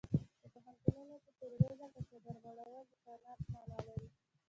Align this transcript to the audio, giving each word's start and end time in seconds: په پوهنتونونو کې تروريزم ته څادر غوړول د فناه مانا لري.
په 0.41 0.47
پوهنتونونو 0.53 1.15
کې 1.23 1.31
تروريزم 1.39 1.89
ته 1.95 2.01
څادر 2.09 2.35
غوړول 2.43 2.83
د 2.89 2.93
فناه 3.03 3.37
مانا 3.51 3.79
لري. 3.87 4.07